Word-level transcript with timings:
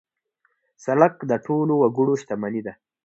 سړک 0.83 1.13
د 1.29 1.31
ټولو 1.45 1.73
وګړو 1.81 2.13
شتمني 2.21 2.61
ده. 2.65 2.73